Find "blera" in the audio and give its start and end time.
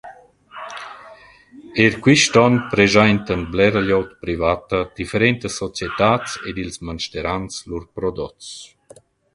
3.51-3.83